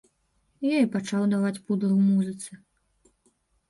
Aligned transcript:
Я 0.67 0.77
і 0.85 0.87
пачаў 0.95 1.27
даваць 1.35 1.53
пудлы 1.65 1.93
ў 1.93 2.09
музыцы. 2.09 2.51